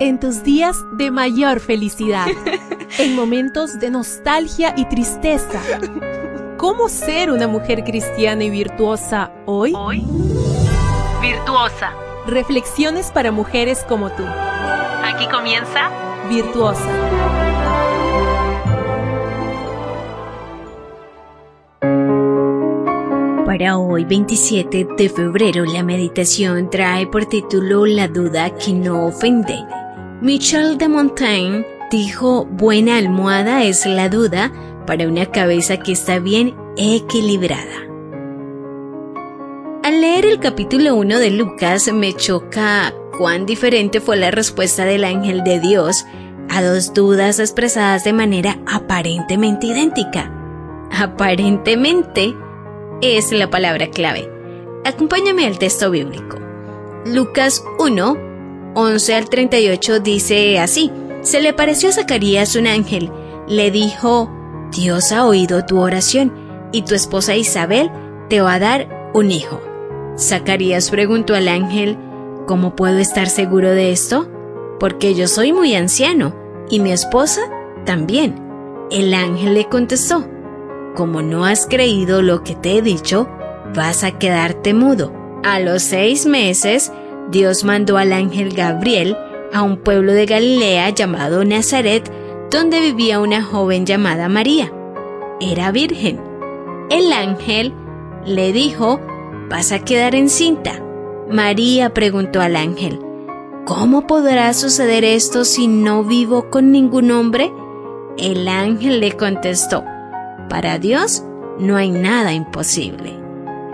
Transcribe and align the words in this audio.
en 0.00 0.18
tus 0.18 0.42
días 0.42 0.82
de 0.92 1.10
mayor 1.10 1.60
felicidad, 1.60 2.26
en 2.98 3.14
momentos 3.14 3.78
de 3.78 3.90
nostalgia 3.90 4.74
y 4.76 4.86
tristeza. 4.86 5.60
¿Cómo 6.56 6.88
ser 6.88 7.30
una 7.30 7.46
mujer 7.46 7.84
cristiana 7.84 8.44
y 8.44 8.50
virtuosa 8.50 9.30
hoy? 9.46 9.72
Hoy, 9.76 10.04
virtuosa. 11.20 11.92
Reflexiones 12.26 13.10
para 13.10 13.30
mujeres 13.30 13.84
como 13.88 14.10
tú. 14.10 14.24
Aquí 14.24 15.26
comienza 15.28 15.90
Virtuosa. 16.28 16.86
Para 23.46 23.78
hoy 23.78 24.04
27 24.04 24.86
de 24.96 25.08
febrero 25.08 25.64
la 25.64 25.82
meditación 25.82 26.70
trae 26.70 27.06
por 27.06 27.26
título 27.26 27.84
La 27.84 28.06
duda 28.06 28.54
que 28.54 28.72
no 28.72 29.06
ofende. 29.06 29.58
Michel 30.22 30.76
de 30.76 30.86
Montaigne 30.86 31.64
dijo, 31.90 32.44
buena 32.44 32.98
almohada 32.98 33.64
es 33.64 33.86
la 33.86 34.10
duda 34.10 34.52
para 34.86 35.08
una 35.08 35.24
cabeza 35.24 35.78
que 35.78 35.92
está 35.92 36.18
bien 36.18 36.54
equilibrada. 36.76 37.88
Al 39.82 40.02
leer 40.02 40.26
el 40.26 40.38
capítulo 40.38 40.94
1 40.96 41.18
de 41.20 41.30
Lucas 41.30 41.90
me 41.90 42.12
choca 42.12 42.92
cuán 43.16 43.46
diferente 43.46 44.02
fue 44.02 44.18
la 44.18 44.30
respuesta 44.30 44.84
del 44.84 45.04
ángel 45.04 45.42
de 45.42 45.58
Dios 45.58 46.04
a 46.50 46.62
dos 46.62 46.92
dudas 46.92 47.40
expresadas 47.40 48.04
de 48.04 48.12
manera 48.12 48.58
aparentemente 48.66 49.68
idéntica. 49.68 50.30
Aparentemente 50.92 52.36
es 53.00 53.32
la 53.32 53.48
palabra 53.48 53.88
clave. 53.88 54.30
Acompáñame 54.84 55.46
al 55.46 55.58
texto 55.58 55.90
bíblico. 55.90 56.38
Lucas 57.06 57.64
1, 57.78 58.29
11 58.74 59.14
al 59.14 59.28
38 59.28 60.00
dice 60.00 60.58
así. 60.58 60.90
Se 61.22 61.40
le 61.40 61.52
pareció 61.52 61.88
a 61.90 61.92
Zacarías 61.92 62.56
un 62.56 62.66
ángel. 62.66 63.10
Le 63.48 63.70
dijo, 63.70 64.30
Dios 64.72 65.12
ha 65.12 65.26
oído 65.26 65.64
tu 65.66 65.78
oración 65.78 66.32
y 66.72 66.82
tu 66.82 66.94
esposa 66.94 67.34
Isabel 67.34 67.90
te 68.28 68.40
va 68.40 68.54
a 68.54 68.58
dar 68.58 69.10
un 69.12 69.30
hijo. 69.30 69.60
Zacarías 70.16 70.90
preguntó 70.90 71.34
al 71.34 71.48
ángel, 71.48 71.98
¿cómo 72.46 72.76
puedo 72.76 72.98
estar 72.98 73.28
seguro 73.28 73.70
de 73.70 73.90
esto? 73.92 74.30
Porque 74.78 75.14
yo 75.14 75.26
soy 75.28 75.52
muy 75.52 75.74
anciano 75.74 76.34
y 76.70 76.80
mi 76.80 76.92
esposa 76.92 77.42
también. 77.84 78.34
El 78.90 79.14
ángel 79.14 79.54
le 79.54 79.68
contestó, 79.68 80.26
como 80.94 81.22
no 81.22 81.44
has 81.44 81.66
creído 81.66 82.22
lo 82.22 82.42
que 82.42 82.54
te 82.54 82.76
he 82.76 82.82
dicho, 82.82 83.28
vas 83.74 84.04
a 84.04 84.18
quedarte 84.18 84.74
mudo. 84.74 85.12
A 85.42 85.58
los 85.60 85.82
seis 85.82 86.26
meses, 86.26 86.92
Dios 87.30 87.64
mandó 87.64 87.96
al 87.96 88.12
ángel 88.12 88.52
Gabriel 88.52 89.16
a 89.52 89.62
un 89.62 89.76
pueblo 89.76 90.12
de 90.12 90.26
Galilea 90.26 90.90
llamado 90.90 91.44
Nazaret, 91.44 92.10
donde 92.50 92.80
vivía 92.80 93.20
una 93.20 93.42
joven 93.42 93.86
llamada 93.86 94.28
María. 94.28 94.72
Era 95.40 95.70
virgen. 95.70 96.20
El 96.90 97.12
ángel 97.12 97.72
le 98.26 98.52
dijo, 98.52 99.00
vas 99.48 99.70
a 99.70 99.80
quedar 99.80 100.14
encinta. 100.14 100.82
María 101.30 101.94
preguntó 101.94 102.40
al 102.40 102.56
ángel, 102.56 103.00
¿cómo 103.64 104.06
podrá 104.06 104.52
suceder 104.52 105.04
esto 105.04 105.44
si 105.44 105.68
no 105.68 106.02
vivo 106.02 106.50
con 106.50 106.72
ningún 106.72 107.12
hombre? 107.12 107.52
El 108.18 108.48
ángel 108.48 108.98
le 108.98 109.12
contestó, 109.12 109.84
para 110.48 110.78
Dios 110.78 111.22
no 111.60 111.76
hay 111.76 111.90
nada 111.90 112.32
imposible. 112.32 113.16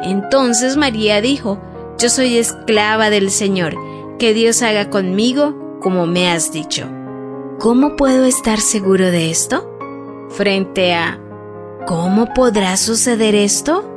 Entonces 0.03 0.77
María 0.77 1.23
dijo, 1.23 1.59
Yo 1.99 2.11
soy 2.11 2.37
esclava 2.37 3.09
del 3.11 3.31
Señor, 3.31 3.75
que 4.19 4.35
Dios 4.35 4.63
haga 4.63 4.91
conmigo 4.91 5.79
como 5.81 6.07
me 6.07 6.31
has 6.31 6.53
dicho. 6.53 6.89
¿Cómo 7.59 7.97
puedo 7.97 8.25
estar 8.25 8.61
seguro 8.61 9.11
de 9.11 9.31
esto? 9.31 10.29
Frente 10.31 10.95
a 10.95 11.19
¿Cómo 11.87 12.35
podrá 12.35 12.77
suceder 12.77 13.35
esto? 13.35 13.91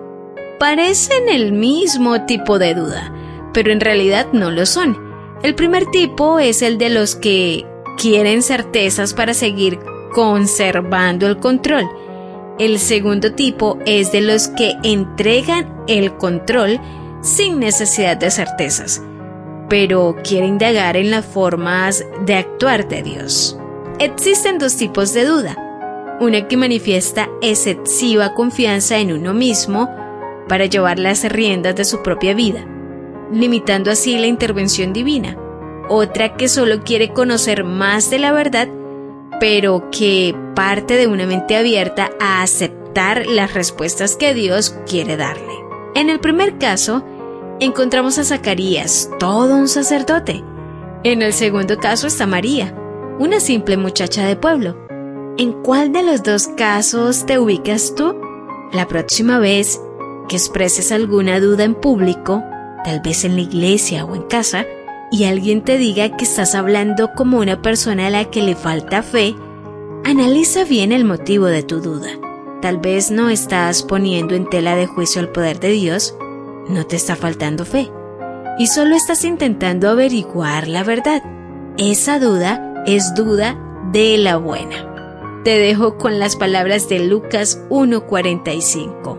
Parecen 0.59 1.28
el 1.28 1.52
mismo 1.52 2.26
tipo 2.26 2.59
de 2.59 2.76
duda, 2.76 3.14
pero 3.54 3.72
en 3.72 3.80
realidad 3.80 4.28
no 4.32 4.52
lo 4.52 4.66
son. 4.66 4.98
El 5.42 5.56
primer 5.56 5.86
tipo 5.88 6.40
es 6.40 6.62
el 6.62 6.78
de 6.78 6.90
los 6.90 7.16
que 7.16 7.66
quieren 7.98 8.44
certezas 8.44 9.14
para 9.14 9.34
seguir 9.34 9.80
conservando 10.14 11.28
el 11.28 11.38
control 11.40 11.90
el 12.59 12.78
segundo 12.78 13.32
tipo 13.32 13.80
es 13.86 14.12
de 14.12 14.20
los 14.20 14.50
que 14.50 14.76
entregan 14.84 15.74
el 15.88 16.18
control 16.18 16.78
sin 17.22 17.59
necesidad 17.59 18.18
de 18.18 18.31
certezas, 18.31 19.02
pero 19.69 20.16
quiere 20.24 20.47
indagar 20.47 20.97
en 20.97 21.12
las 21.12 21.25
formas 21.25 22.06
de 22.25 22.35
actuar 22.35 22.88
de 22.88 23.03
Dios. 23.03 23.57
Existen 24.00 24.57
dos 24.57 24.78
tipos 24.78 25.13
de 25.13 25.25
duda. 25.25 25.56
Una 26.22 26.47
que 26.47 26.58
manifiesta 26.58 27.29
excesiva 27.41 28.34
confianza 28.34 28.97
en 28.97 29.13
uno 29.13 29.34
mismo 29.34 29.90
para 30.47 30.66
llevar 30.66 31.00
las 31.00 31.24
riendas 31.24 31.75
de 31.75 31.85
su 31.85 32.02
propia 32.02 32.34
vida, 32.34 32.66
limitando 33.31 33.91
así 33.91 34.18
la 34.18 34.28
intervención 34.28 34.94
divina. 34.94 35.38
Otra 35.88 36.35
que 36.35 36.50
solo 36.50 36.84
quiere 36.84 37.13
conocer 37.13 37.63
más 37.63 38.09
de 38.09 38.19
la 38.19 38.31
verdad 38.31 38.68
pero 39.40 39.90
que 39.90 40.35
parte 40.56 40.97
de 40.97 41.08
una 41.08 41.25
mente 41.25 41.56
abierta 41.56 42.12
a 42.19 42.41
aceptar 42.41 43.25
las 43.25 43.53
respuestas 43.53 44.16
que 44.16 44.34
Dios 44.34 44.75
quiere 44.85 45.16
darle. 45.16 45.59
En 45.96 46.10
el 46.10 46.20
primer 46.20 46.58
caso, 46.58 47.04
encontramos 47.60 48.18
a 48.20 48.24
Zacarías, 48.24 49.10
todo 49.20 49.56
un 49.56 49.68
sacerdote. 49.68 50.44
En 51.04 51.22
el 51.22 51.34
segundo 51.34 51.78
caso 51.78 52.08
está 52.08 52.28
María, 52.28 52.76
una 53.20 53.40
simple 53.40 53.78
muchacha 53.78 54.26
de 54.26 54.36
pueblo. 54.36 54.78
¿En 55.38 55.54
cuál 55.64 55.92
de 55.92 56.04
los 56.04 56.24
dos 56.24 56.48
casos 56.48 57.26
te 57.26 57.40
ubicas 57.40 57.96
tú? 57.96 58.16
La 58.72 58.88
próxima 58.88 59.40
vez 59.40 59.82
que 60.28 60.36
expreses 60.36 60.92
alguna 60.92 61.40
duda 61.40 61.64
en 61.64 61.76
público, 61.76 62.44
tal 62.84 63.02
vez 63.02 63.26
en 63.26 63.36
la 63.36 63.42
iglesia 63.42 64.06
o 64.06 64.16
en 64.16 64.24
casa, 64.24 64.66
y 65.12 65.24
alguien 65.24 65.64
te 65.64 65.78
diga 65.78 66.16
que 66.16 66.24
estás 66.24 66.56
hablando 66.56 67.12
como 67.16 67.40
una 67.40 67.62
persona 67.62 68.08
a 68.08 68.10
la 68.12 68.26
que 68.26 68.44
le 68.44 68.56
falta 68.56 69.02
fe, 69.02 69.36
analiza 70.06 70.66
bien 70.66 70.92
el 70.92 71.04
motivo 71.04 71.48
de 71.48 71.64
tu 71.64 71.82
duda. 71.82 72.10
Tal 72.62 72.78
vez 72.78 73.09
no 73.09 73.30
estás 73.30 73.84
poniendo 73.84 74.36
en 74.36 74.50
tela 74.50 74.75
de 74.75 74.86
juicio 74.86 75.22
el 75.22 75.30
poder 75.30 75.59
de 75.59 75.70
Dios, 75.70 76.16
no 76.68 76.86
te 76.86 76.97
está 76.97 77.16
faltando 77.16 77.66
fe, 77.66 77.90
y 78.58 78.68
solo 78.68 78.96
estás 78.96 79.24
intentando 79.24 79.90
averiguar 79.90 80.68
la 80.68 80.84
verdad. 80.84 81.24
Esa 81.78 82.20
duda 82.20 82.84
es 82.86 83.16
duda 83.16 83.58
de 83.92 84.18
la 84.18 84.38
buena. 84.38 85.42
Te 85.44 85.58
dejo 85.58 85.97
con 85.97 86.20
las 86.20 86.36
palabras 86.36 86.90
de 86.90 87.00
Lucas 87.00 87.64
1:45. 87.70 89.18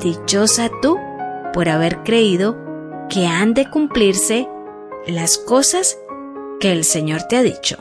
Dichosa 0.00 0.68
tú 0.82 0.98
por 1.54 1.70
haber 1.70 2.02
creído 2.02 2.58
que 3.08 3.26
han 3.26 3.54
de 3.54 3.70
cumplirse 3.70 4.46
las 5.06 5.38
cosas 5.38 5.98
que 6.60 6.72
el 6.72 6.84
Señor 6.84 7.22
te 7.22 7.38
ha 7.38 7.42
dicho. 7.42 7.76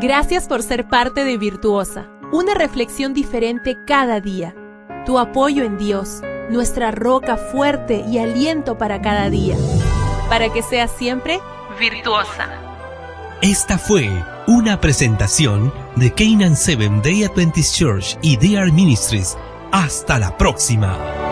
Gracias 0.00 0.46
por 0.46 0.62
ser 0.62 0.88
parte 0.88 1.24
de 1.24 1.36
Virtuosa, 1.36 2.08
una 2.32 2.54
reflexión 2.54 3.14
diferente 3.14 3.78
cada 3.86 4.20
día. 4.20 4.54
Tu 5.06 5.18
apoyo 5.18 5.64
en 5.64 5.78
Dios, 5.78 6.20
nuestra 6.50 6.90
roca 6.90 7.36
fuerte 7.36 8.04
y 8.08 8.18
aliento 8.18 8.76
para 8.76 9.00
cada 9.00 9.30
día. 9.30 9.56
Para 10.28 10.52
que 10.52 10.62
seas 10.62 10.90
siempre 10.90 11.40
virtuosa. 11.80 12.48
Esta 13.40 13.78
fue 13.78 14.10
una 14.46 14.80
presentación 14.80 15.72
de 15.96 16.12
Canaan 16.12 16.56
Seven 16.56 17.00
Day 17.02 17.24
Adventist 17.24 17.76
Church 17.76 18.18
y 18.20 18.36
DR 18.36 18.72
Ministries. 18.72 19.36
Hasta 19.70 20.18
la 20.18 20.36
próxima. 20.36 21.27